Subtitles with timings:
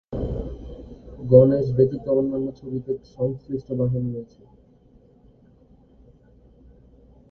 [1.23, 4.41] গণেশ ব্যতীত অন্যান্য ছবিতে সংশ্লিষ্ট বাহন রয়েছে।